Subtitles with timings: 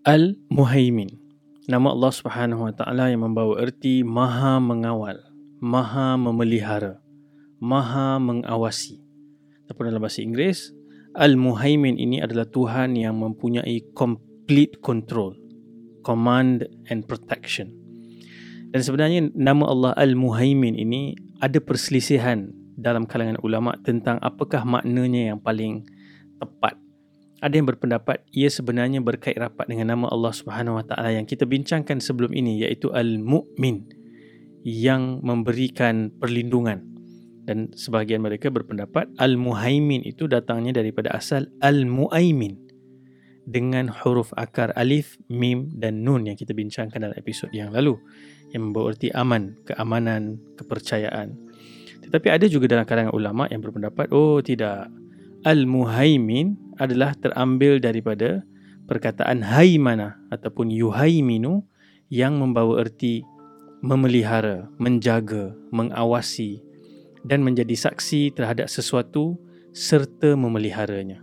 [0.00, 1.12] Al-Muhaimin.
[1.68, 5.20] Nama Allah Subhanahu Wa Taala yang membawa erti Maha mengawal,
[5.60, 7.04] Maha memelihara,
[7.60, 8.96] Maha mengawasi.
[9.68, 10.72] Ataupun dalam bahasa Inggeris,
[11.12, 15.36] Al-Muhaimin ini adalah Tuhan yang mempunyai complete control,
[16.00, 17.68] command and protection.
[18.72, 21.12] Dan sebenarnya nama Allah Al-Muhaimin ini
[21.44, 25.84] ada perselisihan dalam kalangan ulama tentang apakah maknanya yang paling
[26.40, 26.80] tepat.
[27.40, 31.48] Ada yang berpendapat ia sebenarnya berkait rapat dengan nama Allah Subhanahu Wa Taala yang kita
[31.48, 34.00] bincangkan sebelum ini iaitu Al-Mu'min
[34.64, 36.84] yang memberikan perlindungan.
[37.48, 42.60] Dan sebahagian mereka berpendapat Al-Muhaimin itu datangnya daripada asal Al-Muaimin
[43.48, 47.98] dengan huruf akar alif, mim dan nun yang kita bincangkan dalam episod yang lalu
[48.54, 51.34] yang erti aman, keamanan, kepercayaan.
[52.06, 54.86] Tetapi ada juga dalam kalangan ulama yang berpendapat oh tidak
[55.42, 58.40] Al-Muhaimin adalah terambil daripada
[58.88, 61.62] perkataan haimana ataupun yuhaiminu
[62.10, 63.22] yang membawa erti
[63.84, 66.60] memelihara, menjaga, mengawasi
[67.22, 69.36] dan menjadi saksi terhadap sesuatu
[69.76, 71.22] serta memeliharanya.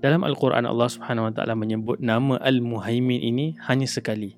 [0.00, 4.36] Dalam Al-Quran Allah Subhanahu Wa Taala menyebut nama Al-Muhaimin ini hanya sekali.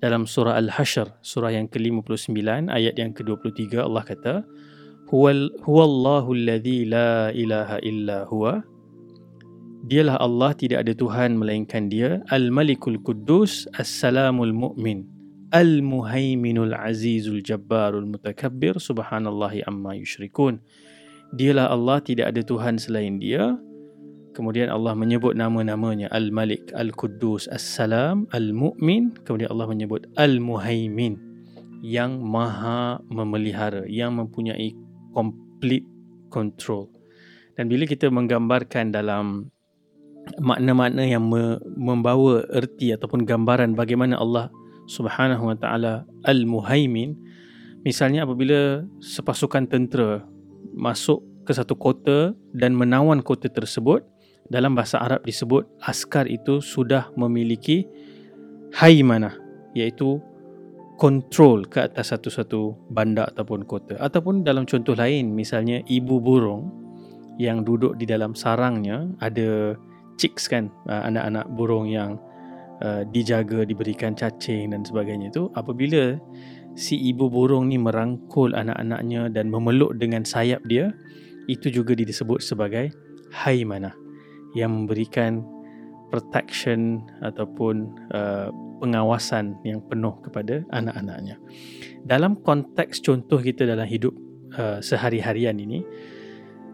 [0.00, 4.34] Dalam surah Al-Hashr, surah yang ke-59 ayat yang ke-23 Allah kata,
[5.08, 8.64] huwallahu alladhi la ilaha illa huwa
[9.84, 12.24] Dialah Allah tidak ada Tuhan melainkan dia.
[12.32, 15.04] Al-Malikul Quddus As-Salamul Mu'min.
[15.52, 20.64] Al-Muhaiminul Azizul Jabbarul Mutakabbir Subhanallahi amma yushrikun.
[21.36, 23.60] Dialah Allah tidak ada Tuhan selain dia.
[24.32, 29.20] Kemudian Allah menyebut nama-namanya Al-Malik, Al-Quddus, As-Salam, Al-Mu'min.
[29.28, 31.20] Kemudian Allah menyebut Al-Muhaimin
[31.84, 34.72] Yang maha memelihara Yang mempunyai
[35.12, 35.84] complete
[36.32, 36.88] control.
[37.52, 39.53] Dan bila kita menggambarkan dalam
[40.40, 44.48] makna-makna yang me- membawa erti ataupun gambaran bagaimana Allah
[44.84, 45.94] Subhanahu Wa Taala
[46.28, 47.16] Al-Muhaimin,
[47.84, 50.24] misalnya apabila sepasukan tentera
[50.76, 54.04] masuk ke satu kota dan menawan kota tersebut,
[54.48, 57.88] dalam bahasa Arab disebut askar itu sudah memiliki
[58.76, 59.32] haimanah
[59.72, 60.20] iaitu
[61.00, 63.98] kontrol ke atas satu-satu bandar ataupun kota.
[63.98, 66.70] Ataupun dalam contoh lain misalnya ibu burung
[67.40, 69.74] yang duduk di dalam sarangnya ada
[70.16, 72.18] chicks kan uh, anak-anak burung yang
[72.82, 76.18] uh, dijaga diberikan cacing dan sebagainya itu apabila
[76.74, 80.90] si ibu burung ni merangkul anak-anaknya dan memeluk dengan sayap dia
[81.46, 82.90] itu juga disebut sebagai
[83.30, 83.92] haimana
[84.54, 85.42] yang memberikan
[86.08, 88.48] protection ataupun uh,
[88.78, 91.40] pengawasan yang penuh kepada anak-anaknya.
[92.06, 94.14] Dalam konteks contoh kita dalam hidup
[94.54, 95.82] uh, sehari-harian ini,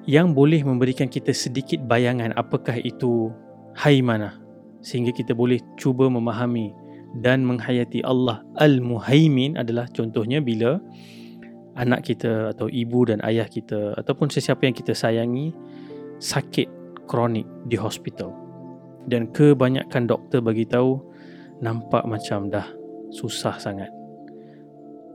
[0.08, 3.28] yang boleh memberikan kita sedikit bayangan apakah itu
[3.76, 4.40] haimana
[4.80, 6.72] sehingga kita boleh cuba memahami
[7.20, 10.80] dan menghayati Allah Al-Muhaimin adalah contohnya bila
[11.76, 15.52] anak kita atau ibu dan ayah kita ataupun sesiapa yang kita sayangi
[16.22, 16.68] sakit
[17.04, 18.32] kronik di hospital
[19.08, 21.00] dan kebanyakan doktor bagi tahu
[21.60, 22.66] nampak macam dah
[23.12, 23.99] susah sangat.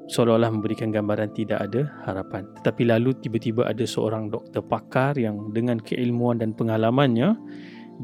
[0.05, 2.45] Seolah-olah memberikan gambaran tidak ada harapan.
[2.61, 7.33] Tetapi lalu tiba-tiba ada seorang doktor pakar yang dengan keilmuan dan pengalamannya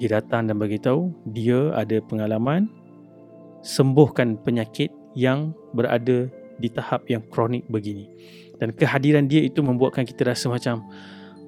[0.01, 2.71] dia datang dan beritahu dia ada pengalaman
[3.61, 6.25] sembuhkan penyakit yang berada
[6.57, 8.09] di tahap yang kronik begini.
[8.57, 10.85] Dan kehadiran dia itu membuatkan kita rasa macam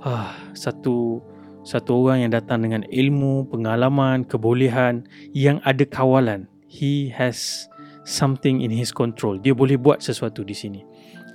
[0.06, 1.22] ah, satu
[1.64, 7.70] satu orang yang datang dengan ilmu, pengalaman, kebolehan yang ada kawalan he has
[8.04, 9.40] something in his control.
[9.40, 10.82] Dia boleh buat sesuatu di sini.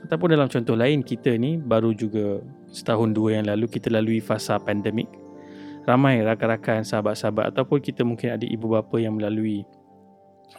[0.05, 2.39] Ataupun dalam contoh lain, kita ni baru juga
[2.71, 5.11] setahun dua yang lalu kita lalui fasa pandemik.
[5.89, 9.65] Ramai rakan-rakan, sahabat-sahabat ataupun kita mungkin ada ibu bapa yang melalui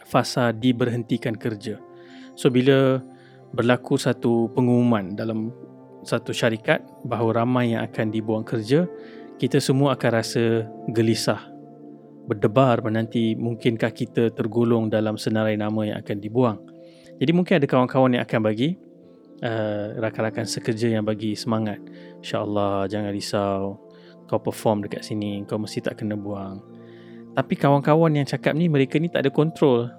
[0.10, 1.78] fasa diberhentikan kerja.
[2.34, 2.98] So bila
[3.54, 5.54] berlaku satu pengumuman dalam
[6.02, 8.90] satu syarikat bahawa ramai yang akan dibuang kerja,
[9.38, 11.49] kita semua akan rasa gelisah
[12.30, 16.62] berdebar menanti mungkinkah kita tergolong dalam senarai nama yang akan dibuang.
[17.18, 18.78] Jadi mungkin ada kawan-kawan yang akan bagi
[19.42, 21.82] uh, rakan-rakan sekerja yang bagi semangat.
[22.22, 23.82] InsyaAllah jangan risau.
[24.30, 25.42] Kau perform dekat sini.
[25.50, 26.62] Kau mesti tak kena buang.
[27.34, 29.90] Tapi kawan-kawan yang cakap ni mereka ni tak ada kontrol.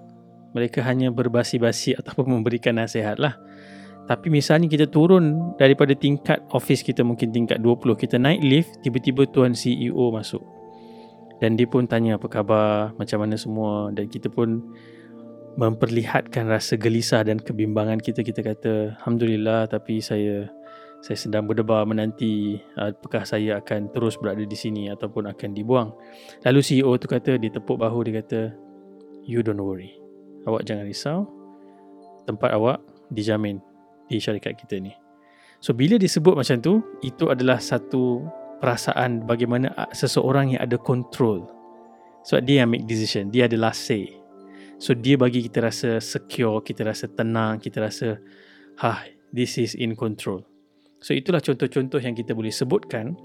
[0.55, 3.35] Mereka hanya berbasi-basi ataupun memberikan nasihat lah.
[4.07, 7.95] Tapi misalnya kita turun daripada tingkat office kita mungkin tingkat 20.
[7.99, 10.60] Kita naik lift, tiba-tiba tuan CEO masuk
[11.41, 14.61] dan dia pun tanya apa khabar macam mana semua dan kita pun
[15.59, 18.73] memperlihatkan rasa gelisah dan kebimbangan kita kita kata
[19.03, 20.47] alhamdulillah tapi saya
[21.01, 25.91] saya sedang berdebar menanti apakah saya akan terus berada di sini ataupun akan dibuang
[26.45, 28.71] lalu CEO tu kata dia tepuk bahu dia kata
[29.31, 29.95] you don't worry.
[30.51, 31.19] Awak jangan risau.
[32.25, 32.83] Tempat awak
[33.15, 33.63] dijamin
[34.11, 34.91] di syarikat kita ni.
[35.61, 38.25] So bila disebut macam tu, itu adalah satu
[38.61, 41.49] perasaan bagaimana seseorang yang ada control.
[42.23, 44.13] So dia yang make decision, dia ada last say.
[44.77, 48.21] So dia bagi kita rasa secure, kita rasa tenang, kita rasa
[48.85, 50.45] ha, this is in control.
[51.01, 53.17] So itulah contoh-contoh yang kita boleh sebutkan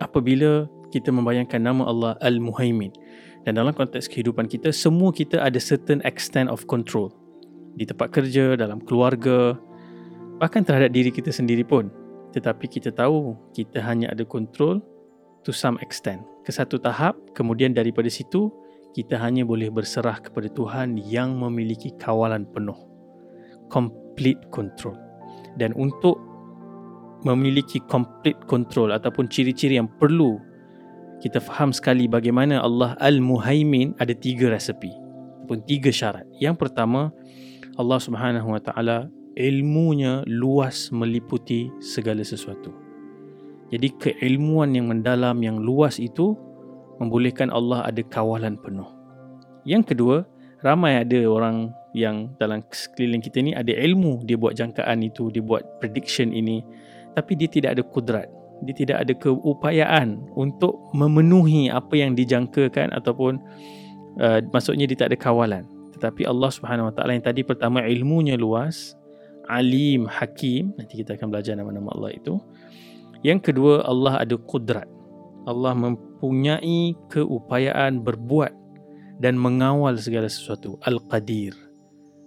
[0.00, 2.92] apabila kita membayangkan nama Allah Al-Muhaimin.
[3.44, 7.12] Dan dalam konteks kehidupan kita, semua kita ada certain extent of control.
[7.76, 9.56] Di tempat kerja, dalam keluarga,
[10.40, 11.92] bahkan terhadap diri kita sendiri pun
[12.34, 14.80] tetapi kita tahu kita hanya ada kontrol
[15.44, 16.20] to some extent.
[16.44, 18.52] Ke satu tahap kemudian daripada situ
[18.96, 22.76] kita hanya boleh berserah kepada Tuhan yang memiliki kawalan penuh.
[23.68, 24.96] Complete control.
[25.60, 26.16] Dan untuk
[27.26, 30.38] memiliki complete control ataupun ciri-ciri yang perlu
[31.18, 35.08] kita faham sekali bagaimana Allah Al-Muhaimin ada tiga resepi
[35.48, 36.28] ataupun tiga syarat.
[36.36, 37.08] Yang pertama,
[37.80, 39.08] Allah Subhanahu Wa Taala
[39.38, 42.74] ilmunya luas meliputi segala sesuatu.
[43.70, 46.34] Jadi keilmuan yang mendalam yang luas itu
[46.98, 48.90] membolehkan Allah ada kawalan penuh.
[49.62, 50.16] Yang kedua,
[50.66, 55.44] ramai ada orang yang dalam sekeliling kita ni ada ilmu dia buat jangkaan itu, dia
[55.44, 56.64] buat prediction ini
[57.14, 58.28] tapi dia tidak ada kudrat.
[58.66, 63.38] Dia tidak ada keupayaan untuk memenuhi apa yang dijangkakan ataupun
[64.18, 65.62] uh, maksudnya dia tak ada kawalan.
[65.94, 68.97] Tetapi Allah Subhanahu Wa Taala yang tadi pertama ilmunya luas,
[69.48, 70.76] Alim Hakim.
[70.76, 72.36] Nanti kita akan belajar nama-nama Allah itu.
[73.26, 74.86] Yang kedua Allah ada kudrat.
[75.48, 78.52] Allah mempunyai keupayaan berbuat
[79.18, 80.76] dan mengawal segala sesuatu.
[80.84, 81.56] Al-Qadir.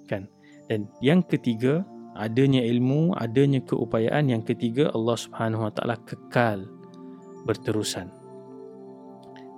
[0.10, 0.28] Kan?
[0.68, 1.86] Dan yang ketiga
[2.18, 4.28] adanya ilmu adanya keupayaan.
[4.28, 6.66] Yang ketiga Allah Subhanahu Wa Taala kekal
[7.46, 8.10] berterusan.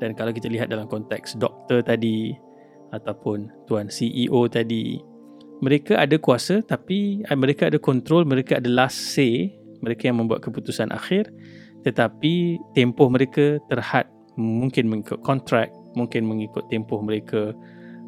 [0.04, 2.36] Dan kalau kita lihat dalam konteks doktor tadi
[2.92, 5.13] ataupun tuan CEO tadi
[5.64, 10.44] mereka ada kuasa tapi eh, mereka ada kontrol, mereka ada last say, mereka yang membuat
[10.44, 11.32] keputusan akhir.
[11.88, 17.56] Tetapi tempoh mereka terhad mungkin mengikut kontrak, mungkin mengikut tempoh mereka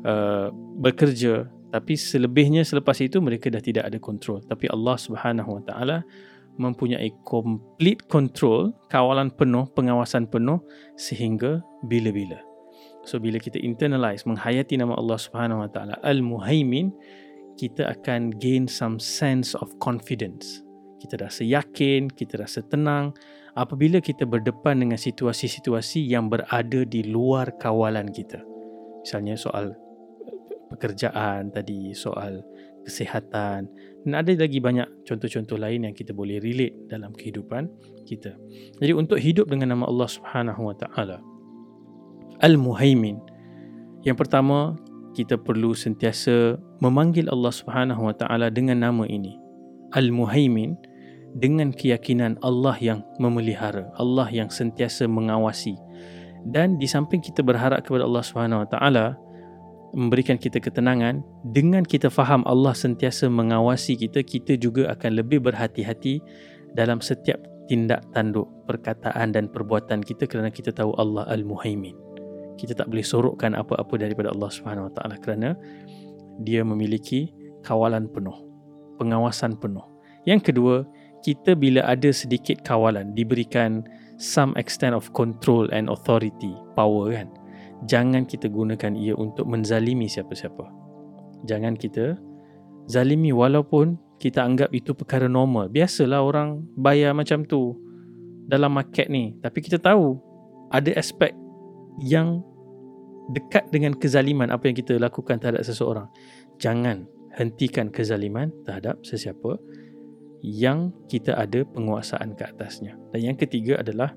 [0.03, 0.47] uh,
[0.79, 1.47] bekerja.
[1.75, 6.07] Tapi selebihnya selepas itu mereka dah tidak ada kontrol tapi Allah Subhanahu Wa Taala
[6.55, 10.63] mempunyai complete control, kawalan penuh, pengawasan penuh
[10.95, 12.39] sehingga bila-bila.
[13.03, 16.95] So bila kita internalize menghayati nama Allah Subhanahu Wa Taala Al-Muhaimin,
[17.55, 20.63] kita akan gain some sense of confidence.
[20.99, 23.15] Kita rasa yakin, kita rasa tenang
[23.55, 28.43] apabila kita berdepan dengan situasi-situasi yang berada di luar kawalan kita.
[29.03, 29.75] Misalnya soal
[30.73, 32.41] pekerjaan tadi, soal
[32.85, 33.65] kesihatan
[34.05, 37.65] dan ada lagi banyak contoh-contoh lain yang kita boleh relate dalam kehidupan
[38.05, 38.37] kita.
[38.77, 41.17] Jadi untuk hidup dengan nama Allah Subhanahu Wa Taala
[42.45, 43.17] Al-Muhaimin
[44.05, 44.77] yang pertama
[45.15, 49.39] kita perlu sentiasa memanggil Allah Subhanahu Wa Taala dengan nama ini.
[49.95, 50.75] Al-Muhaimin
[51.39, 55.79] dengan keyakinan Allah yang memelihara Allah yang sentiasa mengawasi.
[56.43, 59.05] Dan di samping kita berharap kepada Allah Subhanahu Wa Taala
[59.95, 61.23] memberikan kita ketenangan
[61.55, 66.19] dengan kita faham Allah sentiasa mengawasi kita kita juga akan lebih berhati-hati
[66.75, 67.39] dalam setiap
[67.71, 72.04] tindak tanduk perkataan dan perbuatan kita kerana kita tahu Allah Al-Muhaimin
[72.55, 75.55] kita tak boleh sorokkan apa-apa daripada Allah Subhanahu Wa Taala kerana
[76.43, 77.31] dia memiliki
[77.63, 78.35] kawalan penuh,
[78.99, 79.83] pengawasan penuh.
[80.27, 80.75] Yang kedua,
[81.21, 83.85] kita bila ada sedikit kawalan diberikan
[84.21, 87.27] some extent of control and authority, power kan.
[87.85, 90.63] Jangan kita gunakan ia untuk menzalimi siapa-siapa.
[91.45, 92.17] Jangan kita
[92.87, 95.67] zalimi walaupun kita anggap itu perkara normal.
[95.69, 97.75] Biasalah orang bayar macam tu
[98.47, 99.35] dalam market ni.
[99.43, 100.17] Tapi kita tahu
[100.71, 101.35] ada aspek
[101.99, 102.43] yang
[103.31, 106.07] dekat dengan kezaliman apa yang kita lakukan terhadap seseorang.
[106.61, 109.59] Jangan hentikan kezaliman terhadap sesiapa
[110.45, 112.95] yang kita ada penguasaan ke atasnya.
[113.11, 114.13] Dan yang ketiga adalah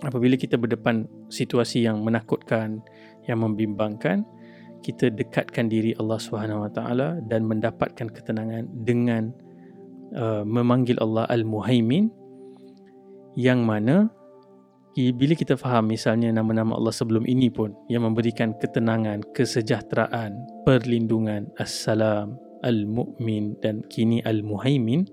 [0.00, 2.80] apabila kita berdepan situasi yang menakutkan,
[3.28, 4.24] yang membimbangkan,
[4.80, 9.34] kita dekatkan diri Allah Subhanahu Wa Taala dan mendapatkan ketenangan dengan
[10.16, 12.08] uh, memanggil Allah Al-Muhaimin
[13.36, 14.08] yang mana
[14.96, 22.40] bila kita faham misalnya nama-nama Allah sebelum ini pun yang memberikan ketenangan, kesejahteraan, perlindungan, Assalam,
[22.64, 25.04] Al-Mu'min dan kini Al-Muhaimin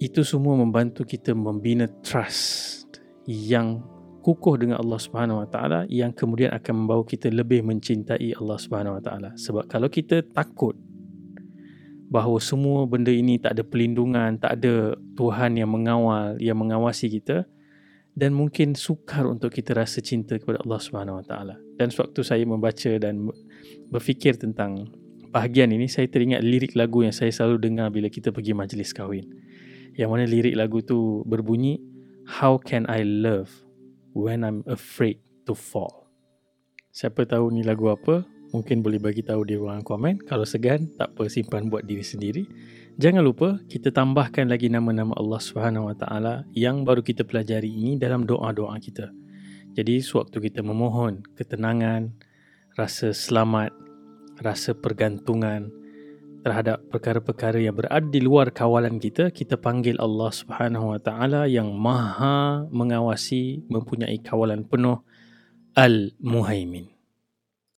[0.00, 2.88] itu semua membantu kita membina trust
[3.28, 3.84] yang
[4.24, 8.96] kukuh dengan Allah Subhanahu Wa Taala yang kemudian akan membawa kita lebih mencintai Allah Subhanahu
[8.96, 9.30] Wa Taala.
[9.36, 10.72] Sebab kalau kita takut
[12.08, 17.44] bahawa semua benda ini tak ada perlindungan, tak ada Tuhan yang mengawal, yang mengawasi kita,
[18.18, 21.54] dan mungkin sukar untuk kita rasa cinta kepada Allah Subhanahu Wa Taala.
[21.78, 23.30] Dan sewaktu saya membaca dan
[23.94, 24.90] berfikir tentang
[25.30, 29.22] bahagian ini, saya teringat lirik lagu yang saya selalu dengar bila kita pergi majlis kahwin.
[29.94, 31.78] Yang mana lirik lagu tu berbunyi,
[32.28, 33.48] How can I love
[34.12, 36.10] when I'm afraid to fall?
[36.90, 38.26] Siapa tahu ni lagu apa?
[38.50, 40.26] Mungkin boleh bagi tahu di ruangan komen.
[40.26, 42.44] Kalau segan, tak apa simpan buat diri sendiri.
[42.98, 47.94] Jangan lupa kita tambahkan lagi nama-nama Allah Subhanahu Wa Taala yang baru kita pelajari ini
[47.94, 49.14] dalam doa-doa kita.
[49.70, 52.10] Jadi sewaktu kita memohon ketenangan,
[52.74, 53.70] rasa selamat,
[54.42, 55.70] rasa pergantungan
[56.42, 61.70] terhadap perkara-perkara yang berada di luar kawalan kita, kita panggil Allah Subhanahu Wa Taala yang
[61.78, 65.06] Maha mengawasi, mempunyai kawalan penuh
[65.78, 66.97] Al-Muhaimin.